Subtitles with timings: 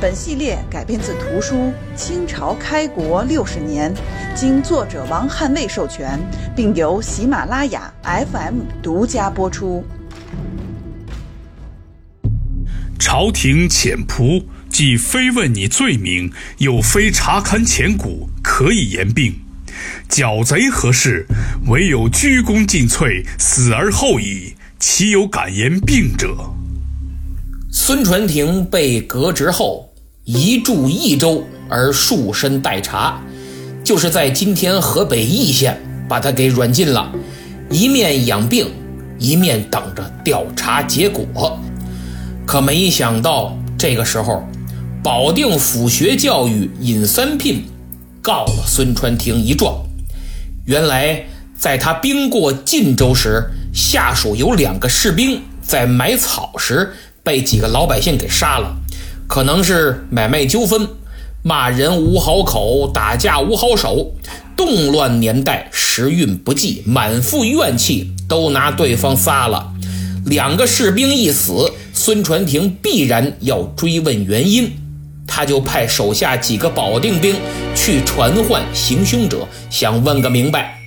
[0.00, 1.54] 本系列改编自图书
[1.96, 3.94] 《清朝开国六十年》，
[4.34, 6.18] 经作者王汉卫授权，
[6.54, 9.84] 并由喜马拉雅 FM 独家播出。
[12.98, 19.34] 朝廷潜仆既非问你罪名，又非查勘前古，可以言病。
[20.08, 21.26] 剿贼何事？
[21.66, 24.54] 唯有鞠躬尽瘁，死而后已。
[24.78, 26.52] 岂有敢言病者？
[27.76, 33.20] 孙传庭被革职后，移驻益州，而束身待查，
[33.82, 35.76] 就是在今天河北易县
[36.08, 37.10] 把他给软禁了，
[37.68, 38.70] 一面养病，
[39.18, 41.58] 一面等着调查结果。
[42.46, 44.46] 可没想到，这个时候，
[45.02, 47.64] 保定府学教育尹三聘
[48.22, 49.84] 告了孙传庭一状。
[50.64, 51.24] 原来，
[51.58, 56.92] 在他兵过晋州时，下属有两个士兵在买草时
[57.24, 58.76] 被几个老百姓给杀了，
[59.26, 60.86] 可能是买卖纠纷，
[61.42, 64.14] 骂人无好口，打架无好手。
[64.56, 69.72] 动乱年代，时运不济，满腹怨气都拿对方撒了。
[70.26, 74.70] 两个士兵一死，孙传庭必然要追问原因，
[75.26, 77.34] 他就派手下几个保定兵。
[77.74, 80.78] 去传唤行凶者，想问个明白。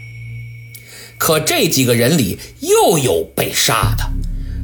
[1.18, 4.06] 可这几个人里又有被杀的，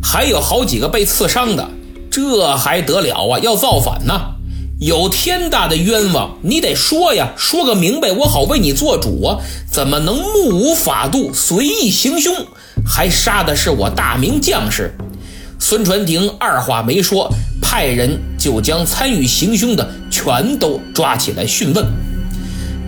[0.03, 1.69] 还有好几个被刺伤的，
[2.11, 3.39] 这还得了啊？
[3.39, 4.13] 要造反呢？
[4.79, 9.37] 有天大的冤枉，你得说呀，说个明白，我好为你做主啊！
[9.71, 12.35] 怎么能目无法度，随意行凶，
[12.85, 14.93] 还杀的是我大明将士？
[15.57, 21.85] 孙传庭二话没说，派人就将参与行凶的全都抓起来讯问。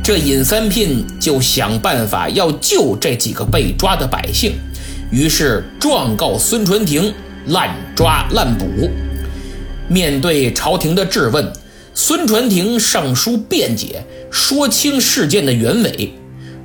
[0.03, 4.51] 这尹三聘就想办法要救这几个被抓的百姓，
[5.15, 7.13] 于是状告孙传庭
[7.47, 8.65] 滥抓滥捕。
[9.87, 11.53] 面对朝廷的质问，
[11.93, 16.13] 孙传庭上书辩解，说清事件的原委，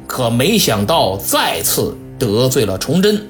[0.04, 3.24] 可没想到再次得罪了崇祯。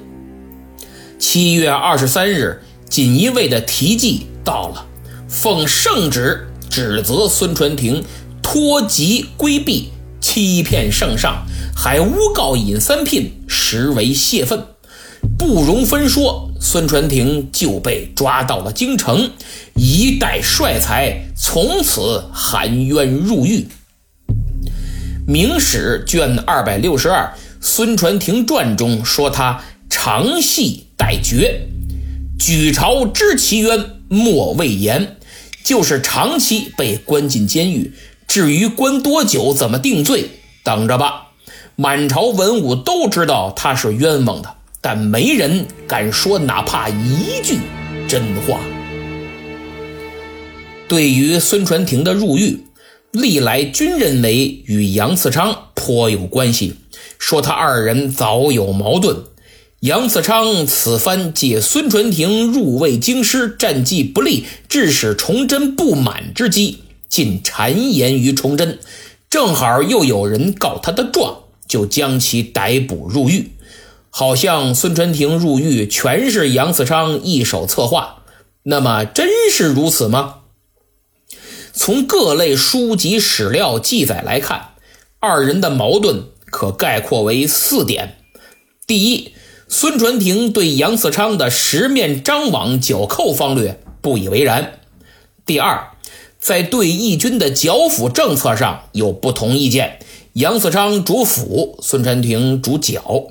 [1.19, 4.87] 七月二十三日，锦衣卫的提记到了，
[5.27, 8.03] 奉圣旨指责孙传庭
[8.41, 9.89] 脱籍规避。
[10.19, 11.45] 欺骗圣上，
[11.75, 14.63] 还诬告尹三聘，实为泄愤，
[15.37, 16.47] 不容分说。
[16.63, 19.31] 孙传庭就被抓到了京城，
[19.73, 23.67] 一代帅才从此含冤入狱。
[25.25, 31.67] 《明史》卷二百六十二《孙传庭传》中说他长系待决，
[32.37, 35.17] 举朝知其冤，莫谓言，
[35.63, 37.93] 就是长期被关进监狱。
[38.27, 40.29] 至于关多久、怎么定罪，
[40.63, 41.31] 等着吧。
[41.75, 47.59] 满朝文武都知道他是冤枉的，但没人敢说哪怕一句
[48.07, 48.59] 真话。
[50.87, 52.59] 对于孙传庭的入狱，
[53.11, 56.73] 历来均认为与杨嗣昌颇有关系，
[57.19, 59.15] 说他二人早有矛盾。
[59.81, 66.79] 杨嗣昌此番借孙传庭入魏京师，战绩不利，致使崇祯不满之机。
[67.07, 68.79] 竟谗言于崇祯，
[69.29, 73.51] 正好又有人告他的状，就将其逮捕入狱。
[74.13, 78.23] 好像孙传庭入狱全是杨嗣昌一手策划，
[78.63, 80.35] 那么真是如此吗？
[81.73, 84.71] 从各类书籍史料记载来看，
[85.21, 88.17] 二人的矛盾可概括为四点：
[88.85, 89.31] 第一，
[89.69, 94.73] 孙传庭对杨嗣昌的十面张网剿寇方略不以为然；
[95.45, 95.91] 第二，
[96.37, 99.99] 在对义军的剿抚政策上有不同意见，
[100.33, 103.27] 杨嗣昌主抚，孙传庭主剿。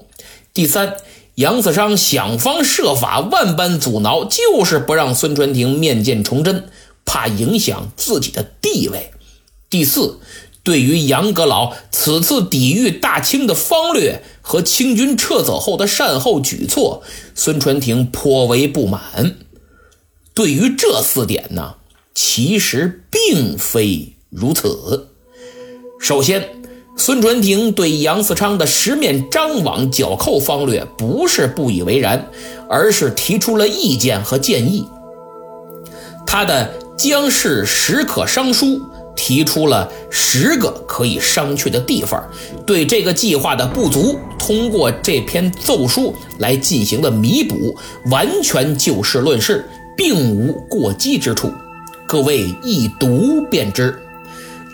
[0.52, 0.96] 第三，
[1.36, 6.68] 杨嗣昌想方设法，万般阻挠，就是不让孙传庭面见崇祯，
[7.04, 9.12] 怕影响自己的地位。
[9.68, 10.18] 第四，
[10.62, 17.02] 对于杨阁老此次抵御大清的方略和清军撤走后的善后举措，
[17.34, 19.36] 孙传庭颇为不满。
[20.34, 21.76] 对于这四点呢？
[22.12, 25.08] 其实并非如此。
[26.00, 26.59] 首先，
[27.02, 32.28] 孙传庭对杨嗣昌的十面张网剿寇方略不是不以为然，
[32.68, 34.86] 而是提出了意见和建议。
[36.26, 36.70] 他的
[37.02, 38.66] 《江氏十可商书》
[39.16, 42.22] 提出了十个可以商榷的地方，
[42.66, 47.74] 对这个计划的不足，通过这篇奏书来进行了弥补，
[48.10, 51.50] 完全就事论事，并无过激之处。
[52.06, 53.98] 各位一读便知。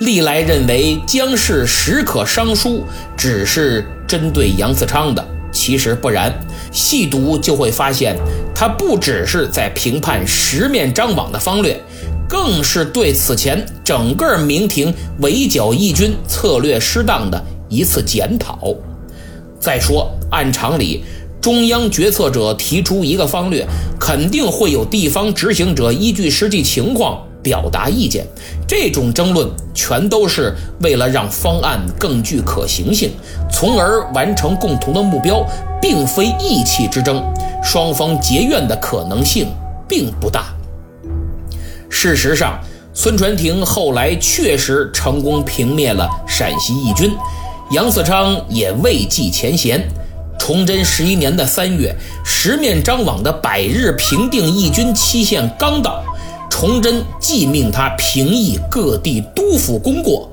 [0.01, 2.85] 历来认为姜氏实可商书，
[3.17, 6.33] 只是针对杨嗣昌的，其实不然。
[6.71, 8.15] 细读就会发现，
[8.55, 11.81] 他不只是在评判十面张网的方略，
[12.29, 18.75] 更是对此前整个明廷围剿义军策略失当的一次检讨。
[19.59, 21.05] 再说，按常理，
[21.41, 23.67] 中央决策者提出一个方略，
[23.99, 27.23] 肯定会有地方执行者依据实际情况。
[27.47, 28.27] 表达意见，
[28.67, 33.13] 这种争论全都是为了让方案更具可行性，
[33.49, 35.47] 从而完成共同的目标，
[35.81, 37.23] 并非意气之争，
[37.63, 39.47] 双方结怨的可能性
[39.89, 40.47] 并不大。
[41.89, 42.59] 事实上，
[42.93, 47.13] 孙传庭后来确实成功平灭了陕西义军，
[47.71, 49.81] 杨嗣昌也未记前嫌。
[50.39, 51.95] 崇祯十一年的三月，
[52.25, 56.05] 十面张网的百日平定义军期限刚到。
[56.59, 60.27] 崇祯即命他平议各地督府功过，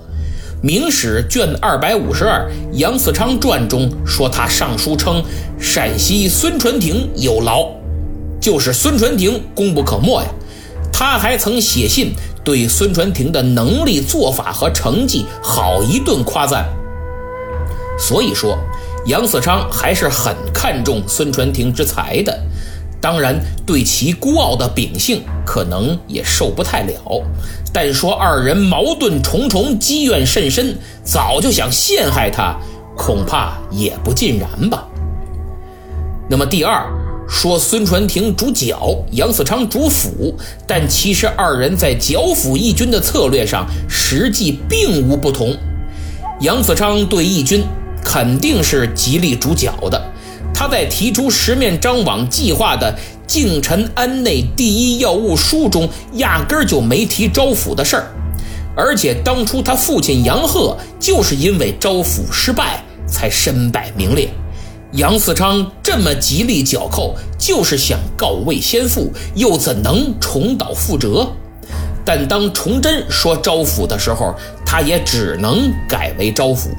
[0.65, 5.21] 《明史》卷二百五十二《杨嗣昌传》中说，他上书称
[5.59, 7.67] 陕西孙传庭有劳，
[8.39, 10.29] 就是孙传庭功不可没呀。
[10.93, 16.65] 他还曾写信对孙传庭的能力、做法和成绩好一顿夸赞。
[17.99, 18.57] 所以说，
[19.07, 22.39] 杨嗣昌还是很看重孙传庭之才的。
[23.03, 27.21] 当然，对其孤傲的秉性可能也受不太了，
[27.73, 32.55] 但说二人矛盾重重，积怨甚深，早就想陷害他，
[32.95, 34.87] 恐怕也不尽然吧。
[36.29, 36.89] 那么第二，
[37.27, 40.33] 说孙传庭主剿，杨嗣昌主辅，
[40.65, 45.53] 但其实二人在剿抚义军的策略上，实际并无不同。
[46.39, 47.65] 杨嗣昌对义军
[48.01, 50.01] 肯定是极力主剿的。
[50.63, 58.07] 他在提出十面张网计划的靖臣安内第一要务书中，压根儿就没提招抚的事儿，
[58.73, 64.29] 而且当初他父亲杨鹤就是因为招抚失败才身败名裂。
[64.93, 71.27] 杨嗣昌这么极力剿寇，就是想告慰先父，又怎能重蹈覆辙？
[72.05, 74.33] 但当崇祯说招抚的时候，
[74.65, 76.69] 他也只能改为招抚。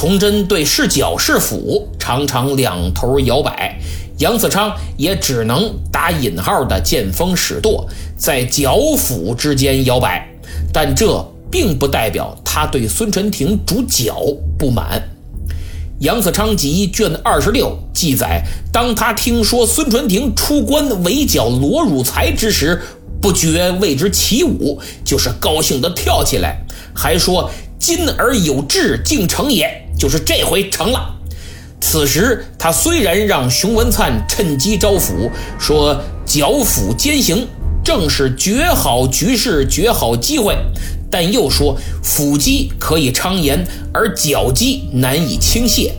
[0.00, 3.80] 崇祯对是剿是抚常常两头摇摆，
[4.18, 7.84] 杨嗣昌也只能打引号的见风使舵，
[8.16, 10.24] 在剿抚之间摇摆。
[10.72, 14.22] 但这并不代表他对孙传庭主剿
[14.56, 15.02] 不满。
[15.98, 22.80] 《杨嗣昌集》卷二十六记载，当他听说孙传庭出关围剿罗汝才之时，
[23.20, 26.64] 不觉为之起舞，就是高兴地跳起来，
[26.94, 27.50] 还说
[27.80, 31.16] ：“今而有志，竟成也。”就是这回成了。
[31.80, 37.46] 此时他虽然让熊文灿趁机招抚，说剿抚兼行，
[37.84, 40.56] 正是绝好局势、绝好机会，
[41.10, 45.94] 但又说抚机可以昌言，而剿机难以轻卸，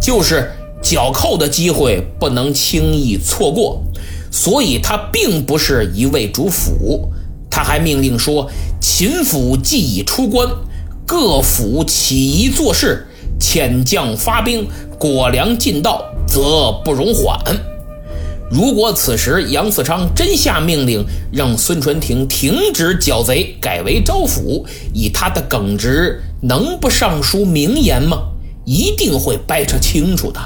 [0.00, 0.50] 就是
[0.82, 3.82] 剿寇的机会不能轻易错过。
[4.32, 7.08] 所以他并不是一味主抚，
[7.50, 10.48] 他还命令说：秦府既已出关，
[11.06, 13.06] 各府起仪做事。
[13.40, 14.68] 遣将发兵，
[14.98, 17.38] 果粮尽到，则不容缓。
[18.50, 28.18] 如果此时杨嗣昌真下命令让孙传庭停止剿贼，改为招抚，以他的耿直，能不上书明言吗？
[28.64, 30.40] 一定会掰扯清楚的。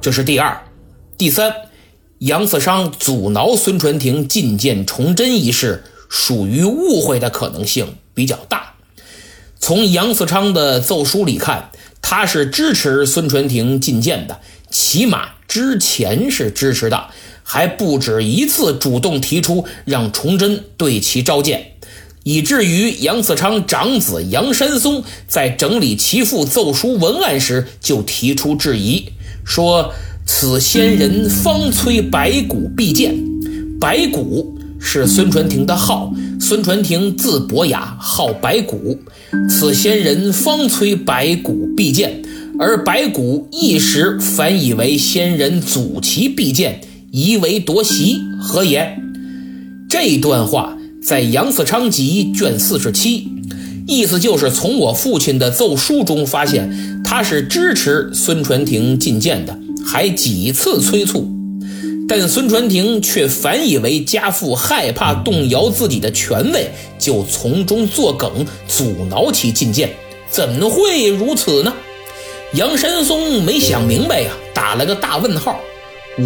[0.00, 0.60] 这是第二、
[1.16, 1.52] 第三，
[2.18, 8.74] 杨嗣昌阻挠孙传庭觐见崇祯一事，属于误会的可能性比较大。
[9.58, 11.70] 从杨嗣昌的奏书里看，
[12.00, 17.06] 他是支持孙传庭觐见的，起码之前是支持的，
[17.42, 21.72] 还不止一次主动提出让崇祯对其召见，
[22.22, 29.06] 以至于杨嗣昌长子杨山松在整理其父奏书文案时就提出质疑，
[29.44, 29.92] 说
[30.24, 33.16] 此先人方催白骨必见，
[33.80, 34.55] 白骨。
[34.78, 38.98] 是孙传庭的号，孙传庭字伯雅，号白骨。
[39.48, 42.22] 此先人方催白骨必见，
[42.58, 46.80] 而白骨一时反以为先人阻其必见，
[47.10, 48.96] 疑为夺袭，何言？
[49.88, 53.28] 这段话在《杨嗣昌集》卷四十七，
[53.86, 61.35] 意思就是从我父亲的奏书中发现，他是支持孙传庭觐见的，还几次催促。
[62.08, 69.90] 但孙传庭却反以为家父害怕动摇自己的权位，就从中作梗，阻挠其觐见。
[70.30, 71.72] 怎会如此呢？
[72.54, 75.58] 杨山松没想明白呀，打了个大问号。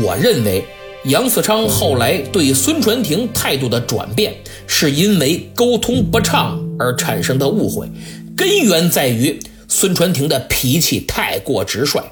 [0.03, 0.63] 我认为
[1.07, 4.35] 杨嗣昌后来对孙传庭态度的转变，
[4.67, 7.89] 是因为沟通不畅而产生的误会，
[8.37, 12.03] 根源在于孙传庭的脾气太过直率，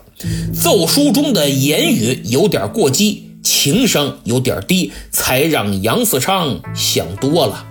[0.54, 3.27] 奏书中的言语有点过激。
[3.42, 7.64] 情商有点低，才让杨嗣昌想多了。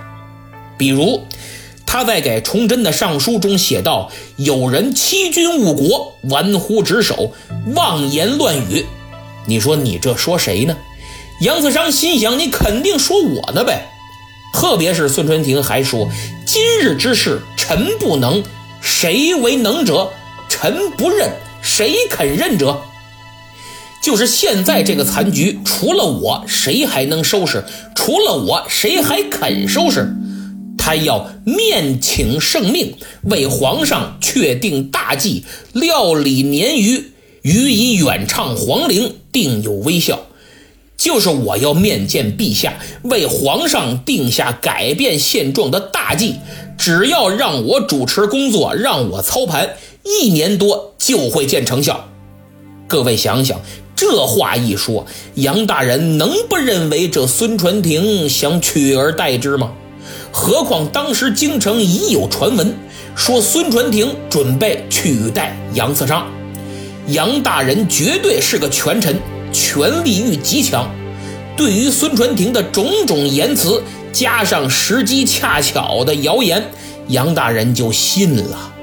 [0.78, 1.24] 比如，
[1.86, 7.34] 他在给崇祯的上书中写道：“有人欺君误国，玩忽职守，
[7.76, 8.86] 妄言乱语。”
[9.48, 10.76] 你说你这说谁呢？
[11.42, 13.88] 杨嗣昌心想：你肯定说我呢呗。
[14.54, 16.10] 特别是孙传庭还说
[16.46, 18.44] ：“今日之事，臣不能，
[18.82, 20.12] 谁为能者？
[20.50, 21.32] 臣不认，
[21.62, 22.82] 谁肯认者？”
[24.08, 27.66] 就是现在这个残局，除了我，谁还能收拾？
[27.94, 30.16] 除了我，谁还肯收拾？
[30.78, 37.12] 他要面请圣命，为皇上确定大计，料理年余，
[37.42, 40.22] 予以远唱皇陵，定有微笑。
[40.96, 46.36] 就是我要面见陛下，为皇上定下改变现状的大计。
[46.78, 52.08] 只要让我主持工作，让我操盘，一年多就会见成效。
[52.88, 53.60] 各位想想。
[53.98, 59.72] 这话一说，杨大人能不认为这孙传庭想取而代之吗？
[60.32, 62.76] 何况当时京城已有传闻，
[63.16, 66.28] 说孙传庭准备取代杨嗣昌。
[67.08, 69.20] 杨大人绝对是个权臣，
[69.52, 70.88] 权力欲极强。
[71.58, 73.82] 对于孙传庭的种种言辞，
[74.14, 76.64] 加上时机恰巧的谣言，
[77.08, 78.76] 杨大人就信了。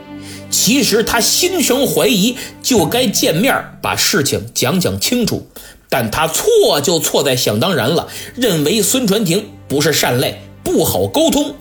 [0.55, 5.49] 其实他心生怀疑，就该见面把事情讲讲清楚。
[5.89, 8.07] 但他错就错在想当然了，
[8.37, 11.57] 认为孙传庭不是善类，不好沟通。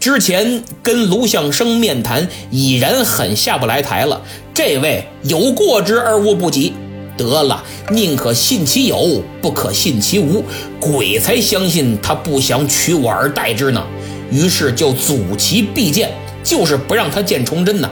[0.00, 4.22] 之前跟卢象升面谈已然很下不来台了，
[4.54, 6.72] 这位有过之而无不及。
[7.18, 10.42] 得了，宁可信其有，不可信其无。
[10.80, 13.86] 鬼才相信他不想取我而代之呢。
[14.30, 16.10] 于是就阻其必见，
[16.42, 17.90] 就是不让他见崇祯呢。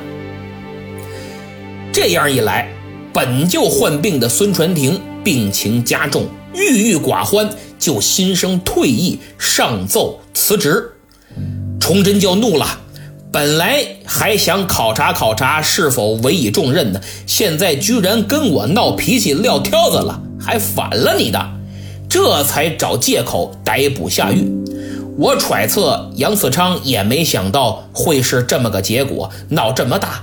[1.96, 2.68] 这样一来，
[3.10, 7.48] 本就患病的孙传庭病情加重，郁郁寡欢，
[7.78, 10.92] 就心生退意，上奏辞职。
[11.80, 12.80] 崇祯就怒了，
[13.32, 21.48] 本来还想考察考察是否委以重任呢，现在居然跟我闹脾气撂挑子了，还反了你的，
[22.10, 24.46] 这才找借口逮捕下狱。
[25.16, 30.22] 我揣测杨嗣昌也没想到会是这么个结果，闹这么大。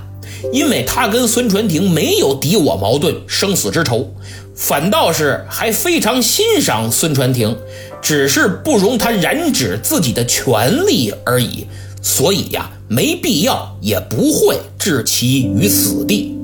[0.52, 4.14] 因为他跟孙传庭没有敌我矛盾、生死之仇，
[4.54, 7.56] 反倒是还非常欣赏孙传庭，
[8.00, 11.66] 只是不容他染指自己的权利而已。
[12.00, 16.36] 所以呀，没必要，也不会置其于死地。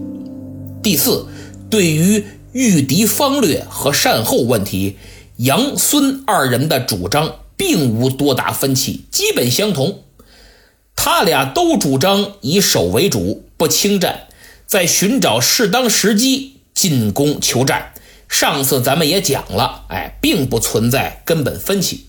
[0.82, 1.26] 第四，
[1.68, 4.96] 对于御敌方略和善后问题，
[5.36, 9.98] 杨孙二人的主张并无多大分歧，基本相同。
[10.96, 14.28] 他俩都主张以守为主，不轻战，
[14.66, 17.92] 在寻找适当时机进攻求战。
[18.26, 22.06] 上次咱们也讲了，哎，并不存在根本分歧。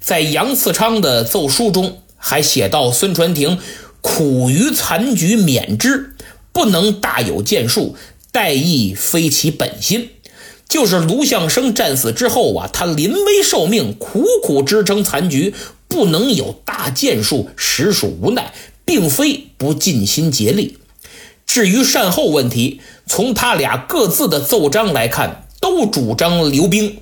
[0.00, 3.60] 在杨嗣昌的奏书中还写到：“孙传庭
[4.00, 6.16] 苦于残局，免之，
[6.52, 7.94] 不能大有建树，
[8.32, 10.10] 待亦非其本心。”
[10.68, 15.54] 就是卢象升战死之后啊，他临危受命，苦苦支撑残局。
[15.86, 18.52] 不能有大建树，实属无奈，
[18.84, 20.76] 并非不尽心竭力。
[21.48, 26.98] 至于善后问题，从他俩各自的奏章来看，都主张留兵，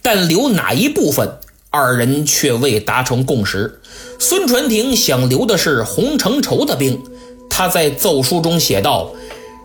[0.00, 3.82] 但留哪一部分，二人却未达成共识。
[4.18, 6.98] 孙传庭想留的是洪承畴的兵，
[7.50, 9.12] 他在奏书中写道：“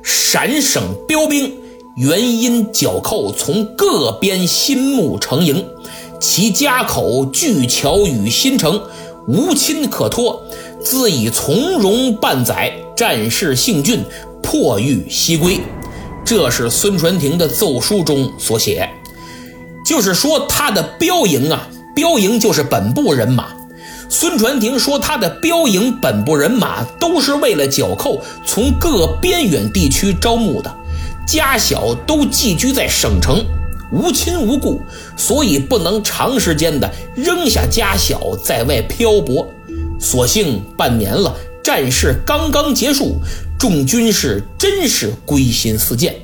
[0.04, 1.58] 陕省标兵，
[1.96, 5.66] 原因剿寇从各边新木成营。”
[6.20, 8.82] 其家口巨桥与新城，
[9.28, 10.44] 无亲可托，
[10.86, 14.04] 自以从容半载，战事幸峻，
[14.44, 15.60] 破狱西归。
[16.24, 18.88] 这是孙传庭的奏书中所写，
[19.84, 23.48] 就是说他的标营啊，标营就是本部人马。
[24.10, 30.72] 孙传庭说他的标营本部人马都是为了剿寇，从各边远地区招募的，
[31.28, 33.44] 家小都寄居在省城。
[33.92, 34.80] 无亲无故，
[35.18, 39.48] 所以不能长时间的扔下家小在外漂泊。
[40.00, 43.16] 所幸半年了，战事刚刚结束，
[43.58, 46.16] 众军士真是归心似箭。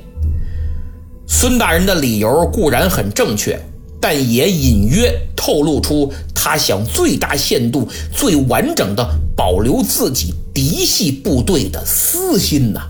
[1.26, 3.58] 孙大人的理由固然很正确，
[4.00, 12.80] 但也隐约透露出他想最大限度、最完整的保留自己嫡系部队的私心呐。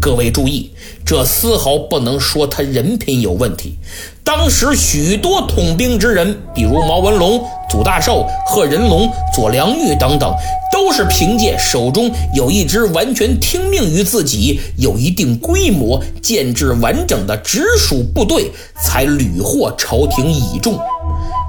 [0.00, 0.71] 各位注意，
[1.04, 3.76] 这丝毫不能说他人品有问题。
[4.24, 10.32] 当时许多统兵之人，比如毛文龙、祖大寿、贺人龙、左良玉等等，
[10.72, 18.50] 都是凭借手中有一支完全听命于自己、有一定规模、建制完整的直属部队，
[18.82, 20.78] 才屡获朝廷倚重。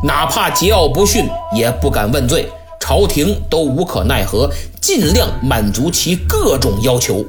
[0.04, 4.50] 哪怕桀骜不驯，也不敢问罪，朝廷都无可奈何，
[4.82, 7.24] 尽量满足其各种要求。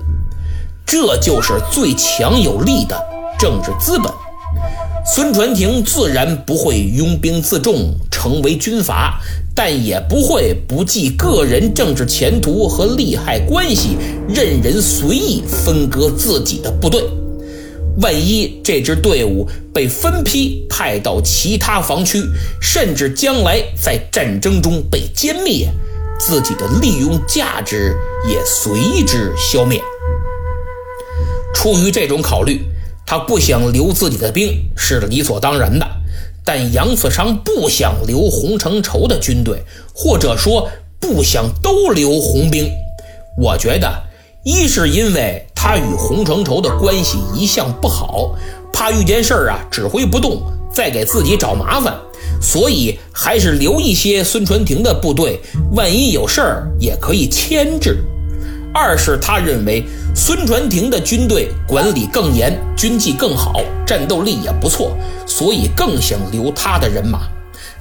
[0.87, 2.97] 这就是最强有力的
[3.39, 4.13] 政治资本。
[5.07, 9.21] 孙传庭自然不会拥兵自重，成为军阀，
[9.55, 13.99] 但也不会不计个人政治前途和利害关系，
[14.29, 17.03] 任人随意分割自己的部队。
[18.01, 22.23] 万一这支队伍被分批派到其他防区，
[22.61, 25.69] 甚至将来在战争中被歼灭，
[26.19, 27.95] 自己的利用价值
[28.29, 29.81] 也随之消灭。
[31.55, 32.61] 出于这种考虑，
[33.07, 35.87] 他不想留自己的兵是理所当然的。
[36.45, 39.63] 但杨子昌不想留洪承畴的军队，
[39.95, 40.69] 或者说
[41.01, 42.69] 不想都留红兵。
[43.39, 43.91] 我觉得，
[44.45, 48.37] 一是因为他与洪承畴的关系一向不好，
[48.73, 51.95] 怕遇见事儿啊指挥不动，再给自己找麻烦，
[52.43, 55.41] 所以还是留一些孙传庭的部队，
[55.73, 58.05] 万一有事儿也可以牵制。
[58.75, 59.85] 二是他认为
[60.17, 67.21] 孙传庭的军队管理更严，军纪更好，战斗力也不错，所以更想留他的人马。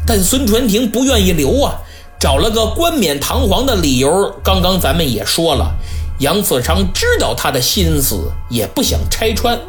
[0.06, 1.74] 但孙传庭不愿意留啊，
[2.20, 4.32] 找了个冠冕堂皇的理由。
[4.44, 5.74] 刚刚咱们也说了，
[6.20, 9.60] 杨子昌知道他的心思，也不想拆穿，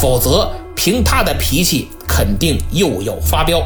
[0.00, 3.62] 否则凭他的脾气，肯定又要发飙。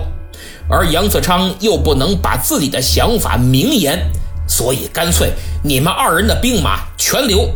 [0.68, 4.11] 而杨子昌又不能把自己的想法明言。
[4.46, 7.48] 所以干脆你们二人的兵马全留，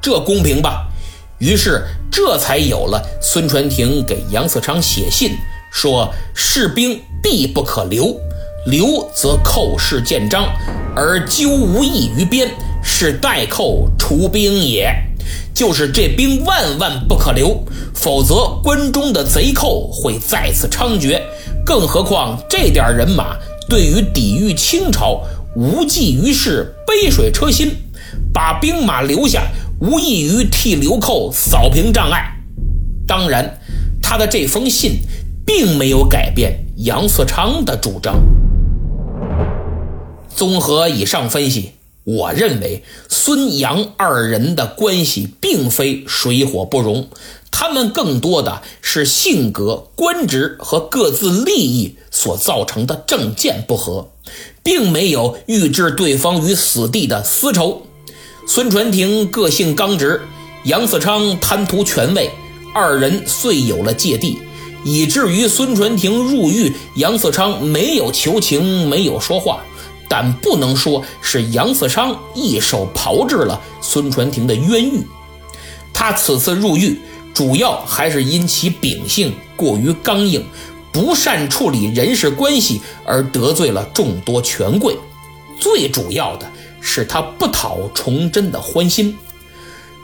[0.00, 0.88] 这公平吧？
[1.38, 5.36] 于是这才有了孙传庭给杨嗣昌写信
[5.72, 8.16] 说：“士兵必不可留，
[8.66, 10.48] 留则寇事见章，
[10.96, 12.50] 而纠无益于边，
[12.82, 14.92] 是代寇除兵也。
[15.54, 17.62] 就是这兵万万不可留，
[17.94, 21.20] 否则关中的贼寇会再次猖獗。
[21.64, 23.36] 更何况这点人马
[23.68, 25.20] 对于抵御清朝。”
[25.58, 27.72] 无济于事，杯水车薪，
[28.32, 32.32] 把兵马留下，无异于替流寇扫平障碍。
[33.08, 33.58] 当然，
[34.00, 35.00] 他的这封信
[35.44, 38.22] 并没有改变杨嗣昌的主张。
[40.32, 41.72] 综合以上分析，
[42.04, 47.08] 我认为孙杨二人的关系并非水火不容，
[47.50, 54.12] 他们更多的是性格、官职和各自利益所造成的政见不合。
[54.68, 57.86] 并没有欲置对方于死地的私仇。
[58.46, 60.20] 孙传庭个性刚直，
[60.64, 62.30] 杨嗣昌贪图权位，
[62.74, 64.36] 二人遂有了芥蒂，
[64.84, 69.62] 以至于孙传庭入狱，杨嗣昌没有求情，没有说话。
[70.06, 75.00] 但不能说是杨嗣昌一手炮制了孙传庭的冤狱。
[75.94, 77.00] 他此次入狱，
[77.32, 80.44] 主要还是因其秉性过于刚硬。
[80.98, 84.96] 不善处理人事关系而得罪了众多权贵，
[85.60, 89.16] 最主要的是他不讨崇祯的欢心。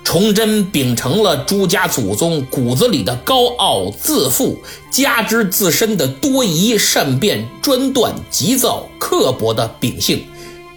[0.04, 10.24] 崇祯秉承了朱家祖宗骨子里的高傲自负，加之自身的多疑善变、专断急躁、刻薄的秉性，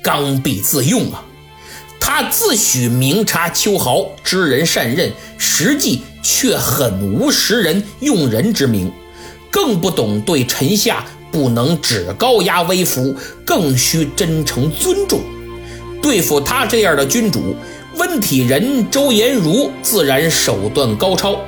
[0.02, 1.24] 刚愎自用啊！
[2.00, 8.92] 他自诩明察秋毫、知人善任，实际却很无识人用人之明。
[9.50, 15.20] 更不懂对臣下不能只高压威服，更需真诚尊重。
[16.02, 17.56] 对付他这样的君主，
[17.98, 21.40] 温体仁、周延儒自然手段高超，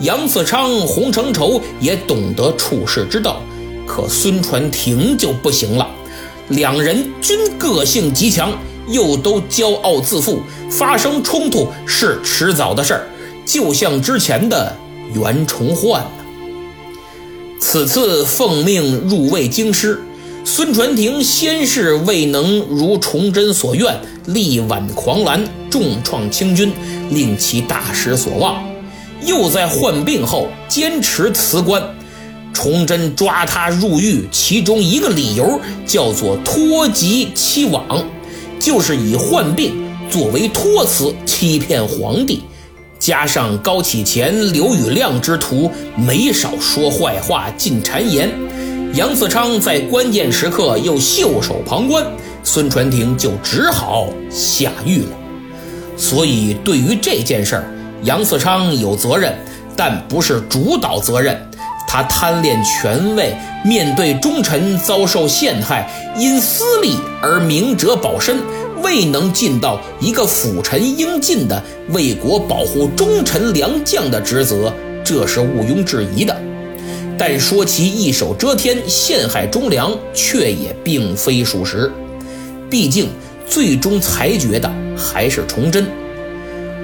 [0.00, 3.40] 杨嗣昌、洪承畴也懂得处世之道。
[3.86, 5.88] 可孙传庭就不行了，
[6.48, 8.52] 两人均个性极强，
[8.88, 10.40] 又都骄傲自负，
[10.70, 13.06] 发生冲突是迟早的事儿，
[13.44, 14.74] 就像之前的
[15.14, 16.04] 袁崇焕。
[17.68, 20.00] 此次奉命入魏京师，
[20.44, 23.92] 孙传庭先是未能如崇祯所愿
[24.26, 26.72] 力挽狂澜，重创清军，
[27.10, 28.54] 令其大失所望；
[29.26, 31.82] 又在患病后坚持辞官。
[32.54, 37.82] 崇祯抓他入狱，其中一个理由叫做托疾欺罔，
[38.60, 39.74] 就是以患病
[40.08, 42.44] 作为托辞欺骗皇帝。
[42.98, 48.30] 加上高启乾、刘宇亮之徒没少说坏话、进谗言，
[48.94, 52.04] 杨嗣昌在关键时刻又袖手旁观，
[52.42, 55.08] 孙传庭就只好下狱了。
[55.96, 57.64] 所以，对于这件事儿，
[58.02, 59.34] 杨嗣昌有责任，
[59.76, 61.38] 但不是主导责任。
[61.88, 68.38] 他贪恋权位，面对忠臣遭受陷害，因私利而明哲保身，
[68.86, 74.72] 未能尽到一个辅臣应尽的为国保护忠臣良将的职责，
[75.04, 76.40] 这是毋庸置疑的。
[77.18, 81.90] 但说其一手遮天、陷害忠良，却也并非属实。
[82.70, 83.08] 毕竟，
[83.48, 85.84] 最终裁决的还是崇祯。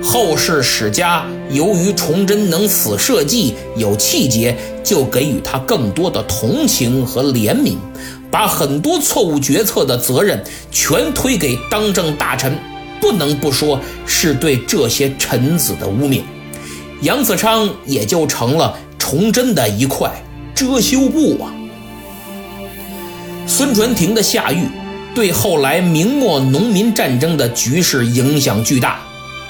[0.02, 7.76] 后世史家由于崇祯能死社稷、有气节，就给予他更多的同情和怜悯，
[8.32, 12.58] 把很多错误决策的责任全推给当政大臣，
[12.98, 16.22] 不能不说是对这些臣子的污蔑。
[17.02, 20.10] 杨嗣昌也就成了崇祯的一块
[20.54, 21.52] 遮羞布啊。
[23.46, 24.66] 孙传庭的下狱，
[25.14, 29.00] 对后来明末农民战争的局势影响巨大。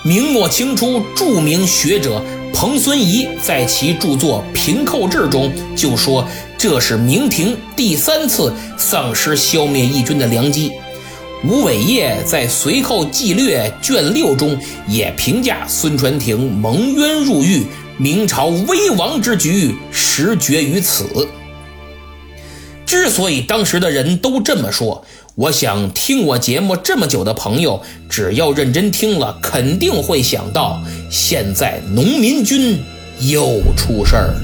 [0.02, 2.20] 明末清初著名学者
[2.52, 6.26] 彭孙仪在其著作《平寇志》中就说
[6.62, 10.70] ：“这是明廷第三次丧失消灭义军的良机。”
[11.44, 17.66] 吴伟业在《随后纪略》卷六中也评价孙传庭蒙冤入狱，
[17.98, 21.28] 明朝危亡之局实决于此。
[22.86, 25.04] 之所以当时的人都这么说。
[25.34, 32.78] 我想听我节目这么久的朋友，只要认真听了，肯定会想到，现在农民军
[33.18, 34.42] 又出事儿了。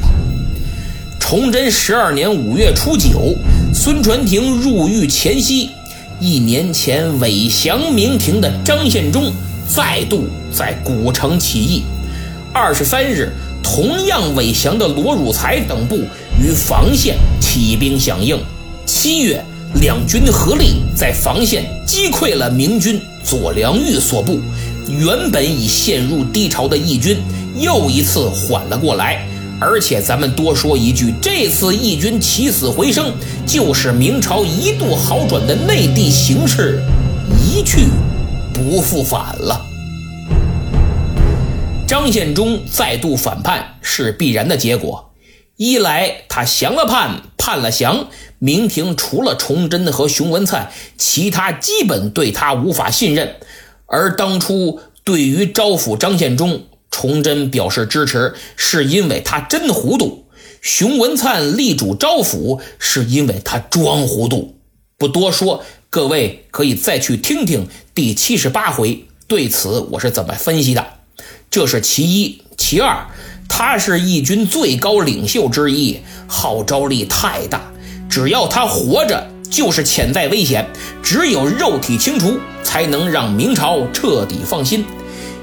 [1.19, 3.35] 崇祯十二年五月初九，
[3.75, 5.71] 孙传庭入狱前夕，
[6.21, 9.33] 一年前伪降明廷的张献忠
[9.69, 11.83] 再度在古城起义。
[12.53, 15.97] 二十三日，同样伪降的罗汝才等部
[16.43, 18.39] 于房县起兵响应。
[18.87, 19.45] 七月。
[19.83, 24.41] 两军合力在防线击溃了明军左良玉所部，
[24.89, 27.19] 原本已陷入低潮的义军
[27.55, 29.29] 又一次缓了过来。
[29.61, 33.13] 而且咱们多说一句，这次义军起死回生，
[33.45, 36.81] 就是明朝一度好转的内地形势
[37.37, 37.89] 一去
[38.55, 39.65] 不复返了。
[41.89, 45.11] 张献忠再度反叛是必然的结果，
[45.57, 48.07] 一来他降了叛，叛了降。
[48.39, 53.35] 明廷除了崇祯和熊文灿，其他基本对他无法信任。
[53.87, 60.25] 而当初对于招抚张献忠，崇祯表示支持，是因为他真糊涂；
[60.61, 64.57] 熊文灿力主招抚，是因为他装糊涂。
[64.97, 70.85] 不多说，各位可以再去听听第七十八回，对此我是怎么分析的。
[71.51, 73.07] 这是其一，其二，
[73.49, 77.73] 他是义军最高领袖之一，号召力太大。
[78.11, 80.67] 只要他活着，就是潜在危险。
[81.03, 84.85] 只有肉体清除，才能让明朝彻底放心。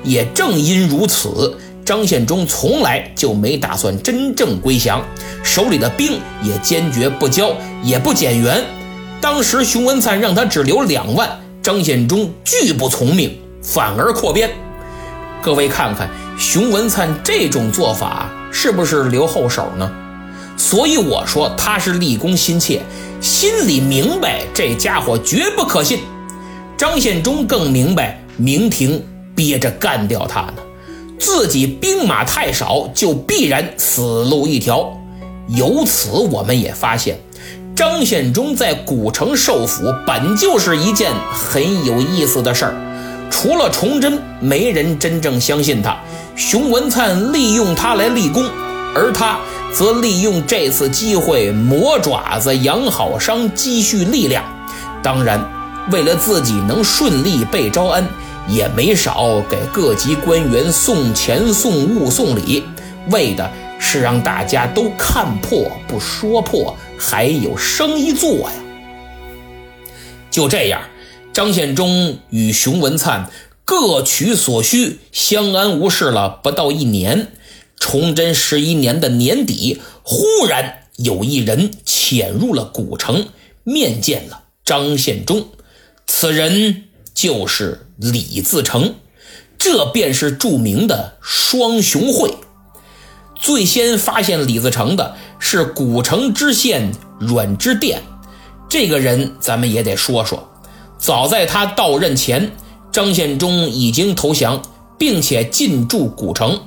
[0.06, 5.04] 也正因如此，张献忠从来就没打算真正归降，
[5.44, 8.64] 手里的兵也坚决不交，也不减员。
[9.20, 11.30] 当时熊文灿让他只留两万，
[11.62, 14.50] 张献忠拒不从命，反而扩编。
[15.42, 19.92] 各位看看，熊文灿这种做法是不是留后手呢？
[20.58, 22.82] 所以我说他是立功心切，
[23.20, 26.00] 心里明白这家伙绝不可信。
[26.78, 29.04] 张献忠更明白明廷
[29.36, 30.56] 憋着干掉他呢，
[31.20, 34.98] 自己兵马太少，就必然死路一条。
[35.48, 37.20] 由此我们也发现，
[37.76, 42.74] 张献忠在古城受俘本就是一件很有意思的事儿。
[43.30, 45.98] 除了崇祯，没人真正相信他。
[46.36, 48.44] 熊文灿利用他来立功，
[48.96, 49.38] 而他。
[49.74, 54.42] 则利用这次机会磨爪子养好伤，积蓄力量。
[55.04, 55.38] 当然，
[55.92, 58.08] 为了自己能顺利被招安，
[58.48, 62.64] 也没少给各级官员送钱、送物、送礼，
[63.10, 68.52] 为的是让大家都看破不说破，还有生意做呀。
[70.30, 70.82] 就这样，
[71.34, 73.30] 张献忠与熊文灿
[73.64, 77.32] 各取所需，相安无事了不到一年。
[77.78, 83.28] 崇祯十一年的年底，忽然有一人潜入了古城，
[83.64, 85.48] 面见了张献忠。
[86.08, 86.84] 此人
[87.16, 88.94] 就是李自成，
[89.58, 92.36] 这便是著名的双雄会。
[93.34, 98.02] 最先发现李自成的是古城知县阮之殿，
[98.70, 100.52] 这个人咱们也得说说。
[100.98, 102.52] 早在他到任前，
[102.92, 104.62] 张献忠已经投降，
[104.98, 106.60] 并且进驻古城。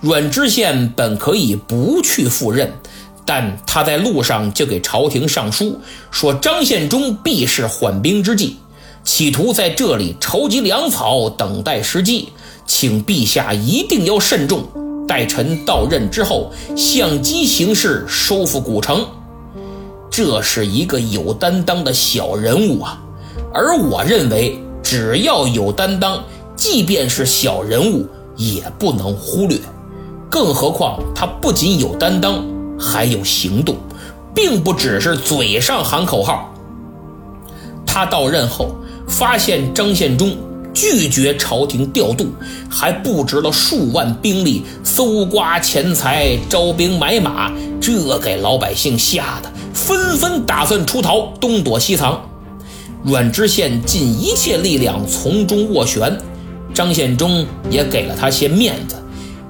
[0.00, 2.72] 阮知县本可以不去赴任，
[3.24, 5.80] 但他在路上就给朝廷上书，
[6.10, 8.56] 说张献忠必是缓兵之计，
[9.04, 12.30] 企图在这里筹集粮草，等待时机，
[12.66, 14.64] 请陛下一定要慎重。
[15.06, 19.06] 待臣到任之后，相机行事，收复古城。
[20.10, 22.98] 这是一个有担当的小人物啊，
[23.52, 26.24] 而我认为，只要有担当，
[26.56, 29.58] 即便是小人物，也不能忽略。
[30.30, 32.42] 更何况他不仅有担当，
[32.80, 33.76] 还有行动，
[34.34, 36.50] 并不只是嘴上喊口号。
[37.86, 38.74] 他到任后，
[39.06, 40.36] 发现张献忠
[40.72, 42.26] 拒绝朝廷调度，
[42.68, 52.20] 还布置了数万兵力搜刮钱财、招兵买马，这给老百姓吓得纷纷打算出逃，东躲西藏。
[53.04, 56.18] 阮知县尽一切力量从中斡旋，
[56.72, 58.96] 张献忠也给了他些面子。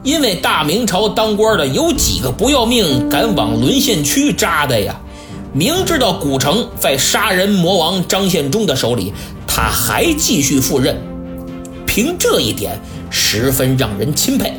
[0.03, 5.01] 因为大明朝当官的有几个不要命敢往沦陷区扎的呀？
[5.55, 9.15] 明知道古城在杀人魔王张献忠的手里，
[9.57, 10.97] 他还继续赴任，
[11.87, 12.77] 凭这一点
[13.09, 14.53] 十分让人钦佩。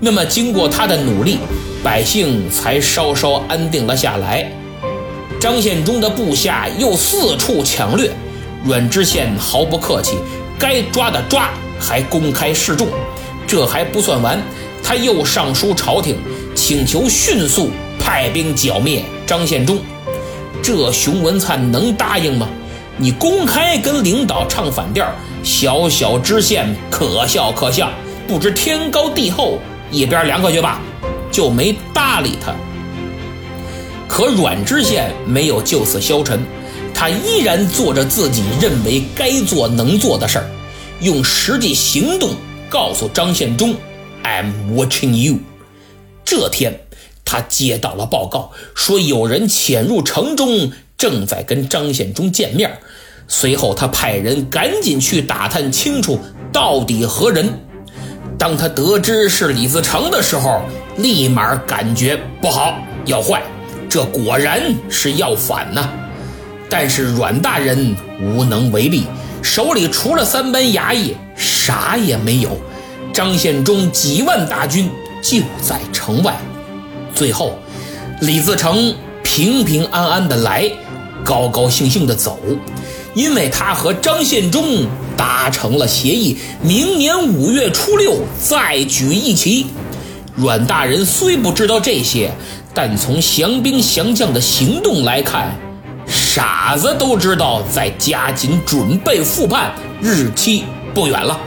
[0.00, 1.36] 那么经过他的努力，
[1.82, 4.50] 百姓才稍稍安定了下来。
[5.38, 8.10] 张献忠的部下又四处抢掠，
[8.64, 10.16] 阮知县毫不客气，
[10.58, 12.88] 该抓的抓，还公开示众。
[13.46, 14.42] 这还不算完，
[14.82, 16.16] 他又上书朝廷，
[16.54, 17.68] 请求迅速
[17.98, 19.78] 派兵剿灭张献忠。
[20.62, 22.48] 这熊文灿能答应吗？
[22.96, 25.04] 你公开跟领导唱反调，
[25.42, 27.90] 小小知县可笑可笑，
[28.28, 29.58] 不知天高地厚，
[29.90, 30.80] 一边凉快去吧，
[31.32, 32.54] 就没搭理他。
[34.06, 36.40] 可阮知县没有就此消沉，
[36.94, 40.48] 他依然做着自己认为该做能做的事儿，
[41.00, 42.30] 用实际行动。
[42.68, 43.74] 告诉张献忠
[44.24, 45.38] ，I'm watching you。
[46.24, 46.80] 这天，
[47.24, 50.72] 他接到了报告，说有人潜入城中，
[51.04, 52.78] 正在跟张献忠见面。
[53.28, 56.18] 随后，他派人赶紧去打探清楚
[56.50, 57.52] 到底何人。
[58.38, 60.62] 当他得知是李自成的时候，
[60.96, 63.42] 立马感觉不好，要坏，
[63.86, 65.90] 这果然是要反呐。
[66.70, 69.04] 但是阮大人无能为力。
[69.42, 72.56] 手里除了三班衙役，啥也没有。
[73.12, 74.88] 张献忠几万大军
[75.20, 76.34] 就在城外。
[77.14, 77.58] 最后，
[78.22, 80.70] 李自成平平安安的来，
[81.24, 82.38] 高高兴兴的走，
[83.14, 89.66] 因为他和张献忠达成了协议，明年五月初六再举义旗。
[90.36, 92.30] 阮大人虽不知道这些，
[92.74, 95.56] 但从降兵降将的行动来看。
[96.06, 101.38] 傻子都知道，在加紧准备复叛，日期不远了。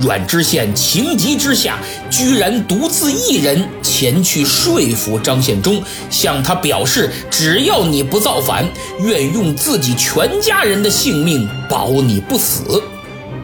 [0.00, 1.78] 阮知县情急之下，
[2.10, 8.66] 居然独自一人前去说服张献忠，向他表示，只要你不造反，
[9.00, 12.82] 愿用自己全家人的性命保你不死。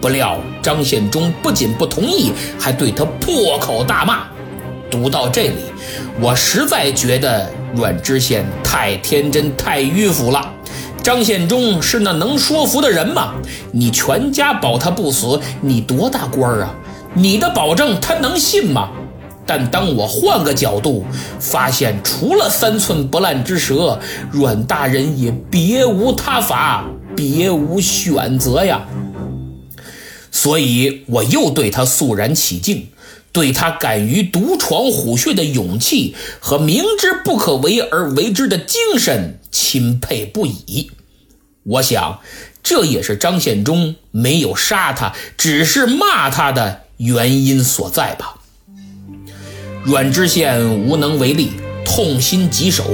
[0.00, 4.24] 不料张献忠不仅不同意，还对他破口大骂。
[4.90, 5.56] 读到这里，
[6.20, 7.50] 我实在觉得。
[7.74, 10.50] 阮知县太天真、太迂腐了。
[11.06, 13.34] 张献忠是那能说服的人吗？
[13.70, 16.74] 你全家保他不死，你多大官儿啊？
[17.14, 18.90] 你的保证他能信吗？
[19.46, 21.04] 但当我换个角度，
[21.38, 24.00] 发现除了三寸不烂之舌，
[24.32, 28.84] 阮大人也别无他法，别无选择呀。
[30.32, 32.88] 所以我又对他肃然起敬。
[33.30, 40.90] 对他敢于独闯虎穴的勇气和明知不可为而为之的精神钦佩不已。
[41.62, 42.20] 我想，
[42.62, 48.34] 这也是张献忠没有杀他，只是骂他的原因所在吧。
[49.82, 51.52] 阮知县无能为力，
[51.86, 52.84] 痛心疾首，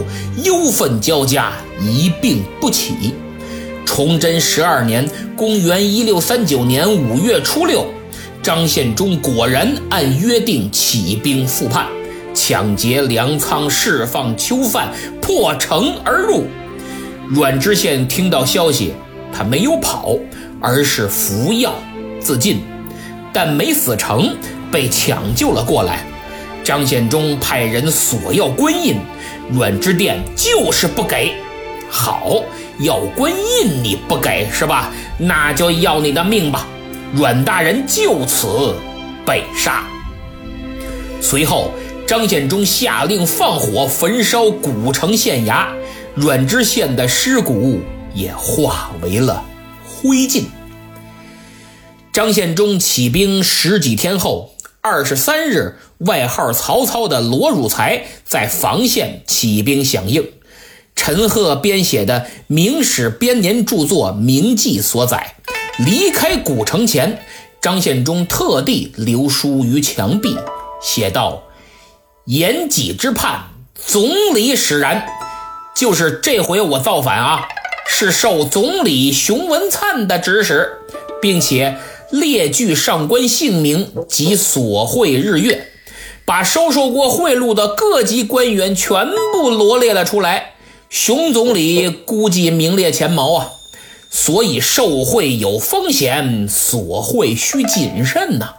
[0.44, 3.12] 忧愤交加，一病不起。
[3.84, 7.92] 崇祯十二年（公元一六三九年）五月初六。
[8.42, 11.86] 张献忠果然按约定起兵复叛，
[12.44, 14.88] 抢劫粮仓，释放囚犯，
[15.20, 16.48] 破城而入。
[17.28, 18.94] 阮知县听到消息，
[19.32, 20.16] 他没有跑，
[20.60, 21.72] 而是服药
[22.18, 22.64] 自尽，
[23.32, 24.36] 但没死成，
[24.72, 26.04] 被抢救了过来。
[26.64, 28.96] 张献忠派人索要官印，
[29.52, 31.34] 阮知殿就是不给。
[31.88, 32.42] 好，
[32.80, 34.90] 要官印你不给是吧？
[35.16, 36.66] 那就要你的命吧。
[37.14, 38.74] 阮大人就此
[39.24, 39.84] 被杀。
[41.20, 41.70] 随后，
[42.12, 45.68] 张献忠下令放火焚烧古城县衙，
[46.14, 47.80] 阮知县的尸骨
[48.14, 49.42] 也化为了
[49.82, 50.44] 灰烬。
[52.12, 60.32] 张献忠起兵十几天后，二十三日，外号曹操的罗汝才在房县起兵响应。
[60.94, 65.36] 陈赫编写的《明史编年著作·明记》所载，
[65.78, 67.20] 离开古城前，
[67.62, 70.36] 张献忠特地留书于墙壁，
[70.82, 71.42] 写道
[72.26, 75.06] ：“延己之叛，总理使然。”
[75.74, 77.48] 就是这回我造反啊，
[77.88, 80.70] 是受总理熊文灿的指使，
[81.20, 81.78] 并且
[82.10, 85.68] 列举上官姓名及所贿日月，
[86.26, 90.52] 把收受过贿赂的各级官员全部罗列了出来。
[90.90, 93.48] 熊总理估计名列前茅啊，
[94.10, 98.56] 所以受贿有风险，索贿需谨慎呐。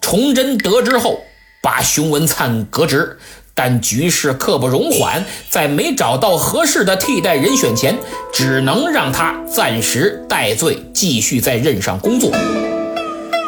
[0.00, 1.20] 崇祯得知后，
[1.64, 3.16] 把熊文灿革职，
[3.54, 7.98] 但局势刻不容缓，在没找到合适的替代人选前，
[8.34, 12.30] 只能让他暂时戴罪，继续在任上工作。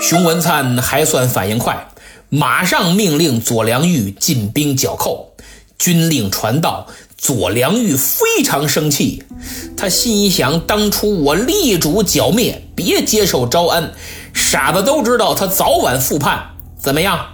[0.01, 1.89] 熊文灿还算反应快，
[2.31, 5.35] 马上命令左良玉进兵剿寇。
[5.79, 6.87] 军令传到。
[7.19, 9.25] 左良玉非常生气，
[9.77, 13.93] 他心想：当初我力主剿灭，别接受招安。
[14.33, 17.27] 傻子都知道他早晚复叛，怎么样？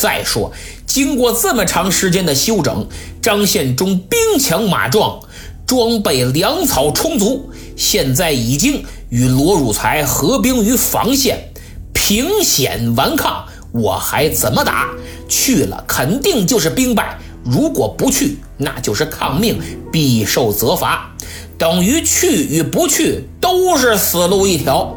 [0.00, 0.50] 再说，
[0.86, 2.88] 经过这么长时间的休整，
[3.20, 5.20] 张献忠兵强马壮，
[5.66, 11.52] 装备粮草充足，现在已经与罗汝才合兵于房县，
[11.92, 14.88] 凭险顽抗，我还怎么打？
[15.28, 17.18] 去了肯定就是兵败。
[17.44, 19.60] 如果不去，那就是抗命，
[19.92, 21.14] 必受责罚，
[21.58, 24.96] 等于去与不去都是死路一条。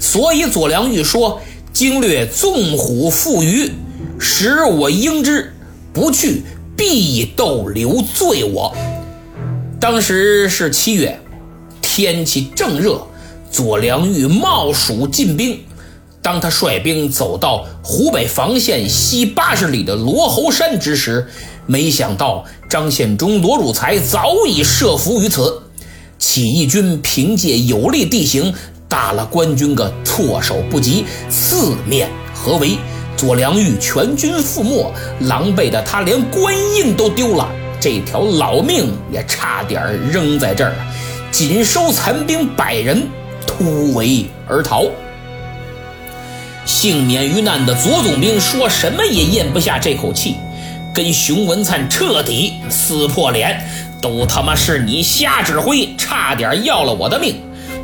[0.00, 1.40] 所以左良玉说
[1.72, 3.72] ：“经略纵虎负鱼，
[4.24, 5.50] 使我应之；
[5.92, 6.42] 不去，
[6.74, 8.74] 必逗留罪我。”
[9.78, 11.20] 当时是七月，
[11.82, 13.06] 天气正热，
[13.50, 15.60] 左良玉冒蜀进兵。
[16.22, 21.26] 当他率兵走到湖北防线西八十里的罗侯山之时，
[21.66, 25.62] 没想到张献忠、罗汝才早已设伏于此，
[26.18, 28.54] 起义军凭借有利地形
[28.88, 32.78] 打了官军个措手不及，四面合围。
[33.16, 37.48] 左良玉全军覆没，狼狈的他连官印都丢了，
[37.80, 40.86] 这条老命也差点扔在这儿了。
[41.30, 43.08] 仅收残兵百人，
[43.46, 44.84] 突围而逃。
[46.64, 50.36] 幸免于难的左总兵说什么也咽不下这口气。
[50.94, 53.68] 跟熊文灿彻底撕破脸，
[54.00, 57.34] 都他妈是你瞎指挥，差点要了我的命。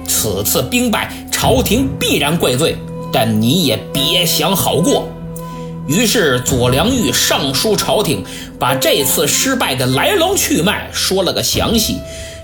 [0.06, 2.76] 此次兵败，朝廷必然怪罪，
[3.12, 5.08] 但你也别想好过。
[5.90, 8.24] 于是左良玉上书朝廷，
[8.60, 11.98] 把这次失败的来龙去脉说了个详细。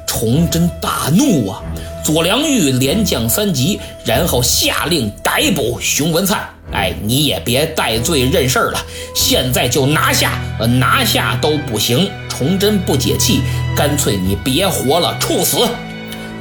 [0.05, 1.63] 崇祯大怒啊！
[2.05, 6.41] 左良玉连降三级，然后下令逮捕熊文灿。
[6.73, 10.41] 哎，你也别戴罪认事儿了，现在就拿下，
[10.81, 12.11] 拿下都不行。
[12.29, 13.43] 崇祯不解气，
[13.77, 15.59] 干脆你别活了，处死。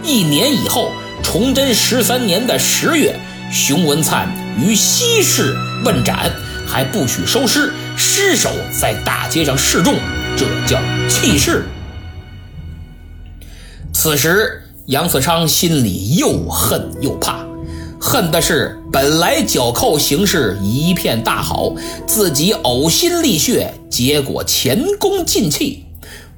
[0.04, 0.91] 一年以后，
[1.22, 3.15] 崇祯十三年的十月，
[3.52, 4.28] 熊文灿
[4.60, 6.32] 于西市问斩，
[6.65, 8.49] 还不许收尸，尸首
[8.80, 9.95] 在大街上示众，
[10.36, 11.65] 这叫弃市。
[13.93, 17.45] 此时，杨嗣昌心里又恨又怕。
[17.97, 21.73] 恨的是，本来剿寇形势一片大好，
[22.06, 25.86] 自己呕心沥血，结果前功尽弃；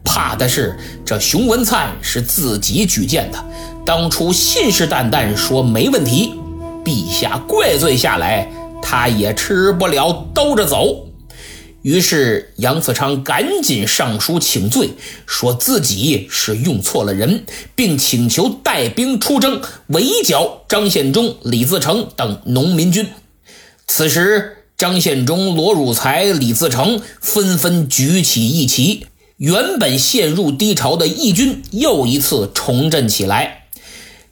[0.05, 3.45] 怕的是，这熊文灿是自己举荐的，
[3.85, 6.35] 当初信誓旦旦说没问题，
[6.85, 8.47] 陛下怪罪下来，
[8.81, 11.07] 他也吃不了兜着走。
[11.83, 14.89] 于是杨嗣昌赶紧上书请罪，
[15.25, 23.07] 说自己是用错了人，并请求带兵出征，围剿张献忠、李自成等农民军。
[23.85, 29.05] 此时，张献忠、罗汝才、李自成纷纷举起义旗，
[29.38, 33.57] 原本陷入低潮的义军又一次重振起来。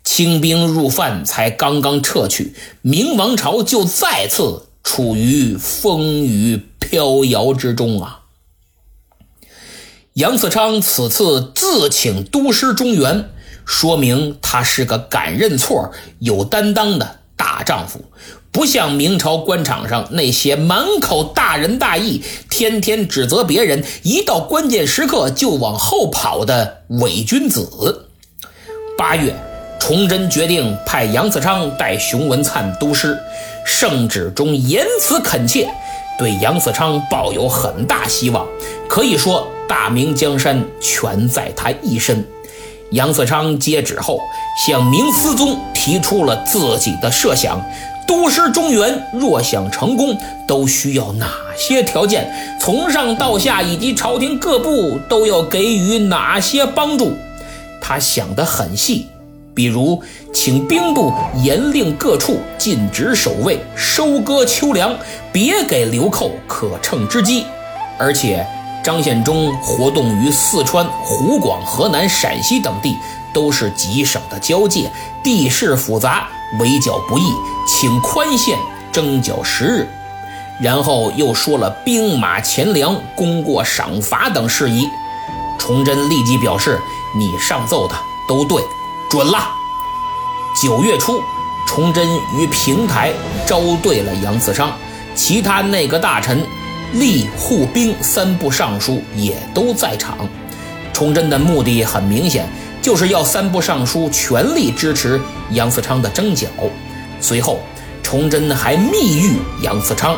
[0.06, 6.62] 清兵入犯才刚刚撤去，明王朝就再次处于风雨。
[6.88, 8.26] 飘摇之中啊！
[10.14, 13.32] 杨嗣昌此次自请督师中原，
[13.66, 18.06] 说明他是个敢认错、有担当的大丈夫，
[18.52, 28.12] 不像明朝官场上那些满口大仁大义、天天指责别人，一到关键时刻就往后跑的伪君子。
[28.96, 29.36] 八月，
[29.88, 33.16] 崇祯决定派杨嗣昌带熊文灿督师，
[33.64, 35.70] 圣旨中言辞恳切。
[36.18, 38.48] 对杨嗣昌抱有很大希望，
[38.90, 42.26] 可以说大明江山全在他一身。
[42.94, 44.20] 杨嗣昌接旨后，
[44.66, 47.64] 向明思宗提出了自己的设想，
[48.08, 50.18] 都师中原若想成功，
[50.48, 52.28] 都需要哪些条件？
[52.60, 57.14] 从上到下以及朝廷各部都要给予哪些帮助？
[57.80, 59.10] 他想得很细，
[59.56, 60.04] 比如
[60.34, 64.94] 请兵部严令各处禁止守卫、收割秋粮，
[65.32, 67.46] 别给流寇可乘之机。
[67.98, 68.46] 而且
[68.84, 72.94] 张献忠活动于四川、湖广、河南、陕西等地，
[73.34, 74.92] 都是几省的交界，
[75.24, 76.28] 地势复杂，
[76.60, 77.24] 围剿不易，
[77.66, 78.58] 请宽限
[78.92, 79.88] 征剿十日。
[80.62, 84.90] 然后又说了兵马钱粮、功过赏罚等事宜。
[85.58, 86.80] 崇祯立即表示
[87.18, 87.96] ：“你上奏的
[88.28, 88.62] 都对，
[89.10, 89.50] 准了。”
[90.62, 91.22] 九月初，
[91.68, 93.12] 崇祯于平台
[93.46, 94.72] 招对了杨嗣昌，
[95.16, 96.46] 其他内阁大臣。
[96.94, 100.18] 吏户兵三部尚书也都在场，
[100.94, 102.48] 崇祯的目的很明显，
[102.82, 106.48] 就是要三部尚书全力支持杨嗣昌的征剿。
[107.20, 107.60] 随后，
[108.02, 110.16] 崇祯还密谕杨嗣昌，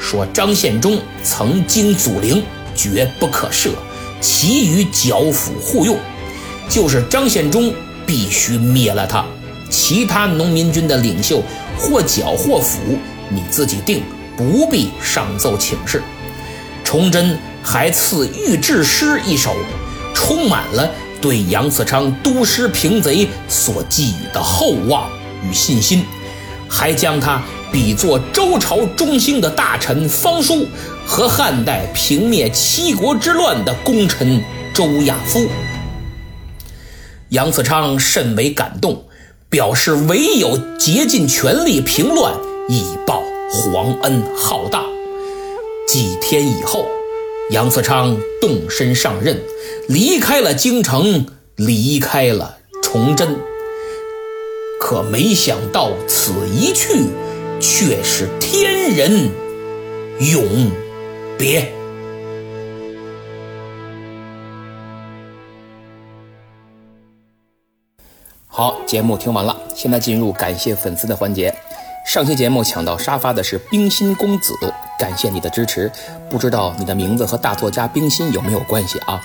[0.00, 2.42] 说张献忠曾经祖陵，
[2.74, 3.70] 绝不可赦，
[4.18, 5.98] 其余剿抚互用，
[6.70, 7.74] 就是张献忠
[8.06, 9.24] 必须灭了他，
[9.70, 11.42] 其他农民军的领袖
[11.78, 12.78] 或剿或抚，
[13.28, 14.02] 你自己定。
[14.36, 16.02] 不必上奏请示，
[16.82, 19.54] 崇祯还赐御制诗一首，
[20.12, 20.90] 充满了
[21.20, 25.08] 对杨嗣昌督师平贼所寄予的厚望
[25.48, 26.04] 与信心，
[26.68, 27.40] 还将他
[27.70, 30.66] 比作周朝中兴的大臣方叔
[31.06, 34.42] 和汉代平灭七国之乱的功臣
[34.74, 35.48] 周亚夫。
[37.34, 39.06] 杨嗣昌甚为感动，
[39.50, 42.32] 表示唯有竭尽全力平乱，
[42.68, 43.24] 以报。
[43.50, 44.84] 皇恩浩荡。
[45.88, 46.86] 几天以后，
[47.50, 49.42] 杨嗣昌动身上任，
[49.88, 51.26] 离开了京城，
[51.56, 53.36] 离开了崇祯。
[54.80, 57.06] 可没想到，此一去，
[57.60, 59.28] 却是天人
[60.20, 60.70] 永
[61.36, 61.72] 别。
[68.56, 71.52] 好，节目听完了，现在进入感谢粉丝的环节。
[72.04, 74.54] 上期节目抢到沙发的是冰心公子，
[74.96, 75.90] 感谢你的支持。
[76.30, 79.20] 不知道你的名字和大作家冰心有没有关系啊？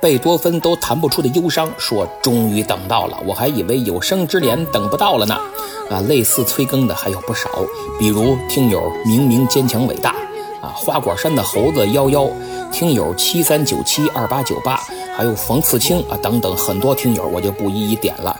[0.00, 5.38] 贝多芬都弹不出的忧伤，说终于等到了，我还以为有生之年等不到了呢。
[5.90, 7.50] 啊，类似催更的还有不少，
[7.98, 10.12] 比如听友明明坚强伟大，
[10.62, 12.26] 啊，花果山的猴子幺幺，
[12.72, 14.82] 听友七三九七二八九八，
[15.16, 18.38] 还有冯次清啊等等很多听友，我就不一一点了。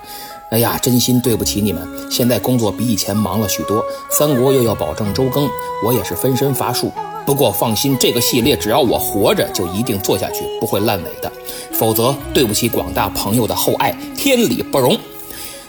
[0.51, 1.87] 哎呀，真心对不起你们！
[2.11, 5.49] 现在工作比以前忙了许多，三国又要保证周更，
[5.85, 6.91] 我也是分身乏术。
[7.25, 11.31] 不过放心，这个系列只要我活着，就一定做下去，不会烂尾的。
[11.73, 14.99] 否则，对不起广大朋友的厚爱，天理不容。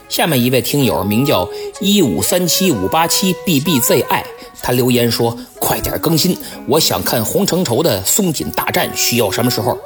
[0.10, 1.48] 下面一位听友名叫
[1.80, 4.04] 一五三七五八七 bbzi，
[4.64, 6.36] 他留言说：“快点更新，
[6.68, 9.78] 我想看洪承畴的松锦大战，需要什么时候？”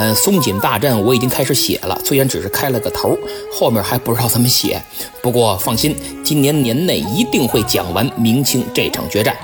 [0.00, 3.18] 嗯，松锦大战我已经开始写了，虽然只是开了个头，
[3.52, 4.80] 后面还不知道怎么写。
[5.20, 9.36] 不过放心，今年年内一定会讲完明清这场决战。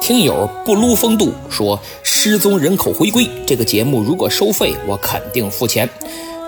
[0.00, 5.86] 听友不撸风度说，失踪人口回归这个节目如果收费，我肯定付钱。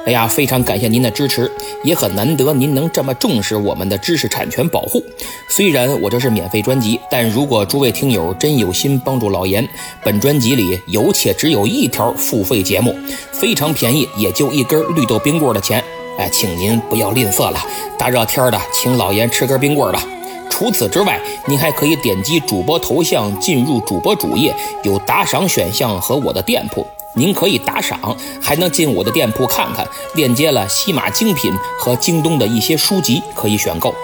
[0.07, 1.50] 哎呀，非常感谢您的支持，
[1.82, 5.02] 也很难得您能这么重视我们的知识产权保护。
[5.48, 9.66] 虽然我这是免费专辑，但如果诸位听友真有心帮助老严，
[10.05, 12.94] 本专辑里有且只有一条付费节目，
[13.32, 15.82] 非常便宜，也就一根绿豆冰棍的钱。
[16.18, 17.59] 哎，请您不要吝啬了，
[17.98, 20.07] 大热天的，请老严吃根冰棍吧。
[20.50, 26.86] 除此之外，您还可以点击主播头像进入主播主页，有打赏选项和我的店铺。
[27.15, 33.95] 您可以打赏，还能进我的店铺看看，链接了西马精品和京东的一些书籍可以选购。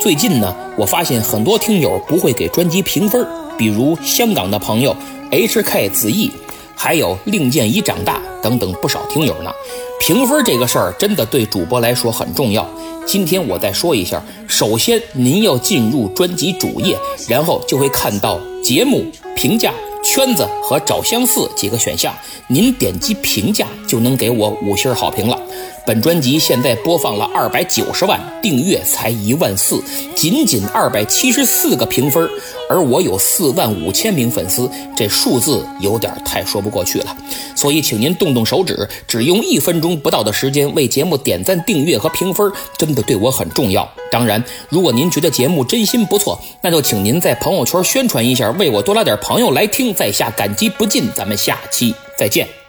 [0.00, 3.26] 最近呢，我发现很多听友不会给专辑评分，
[3.56, 4.94] 比如香港的朋友
[5.30, 6.30] HK 子毅，
[6.76, 9.50] 还有令箭已长大等等不少听友呢。
[10.00, 12.68] 评分这个事儿真的对主播来说很重要。
[13.06, 16.98] 今天我再说一下，首先您要进入专辑主页，
[17.28, 19.72] 然后就会看到节目评价。
[20.04, 22.12] 圈子和找相似几个选项，
[22.52, 25.40] 您点击评价就能给我五星好评了。
[25.84, 29.82] 本专辑现在播放了二百九十万，订阅才一万四，
[30.14, 32.28] 仅仅二百七十四个评分，
[32.70, 37.16] 而我有四万五千名粉丝，这数字有点太说不过去了。
[37.56, 43.88] 所以，请您动动手指，只用一分钟不到的时间为节目点赞、订阅和评分，真的对我很重要。
[44.12, 49.92] 当然，如果您觉得节目真心不错，那就请您在朋友圈宣传一下，为我多拉点朋友来听。
[49.92, 51.92] 在下感激不尽，咱们下期
[52.22, 52.61] 再见。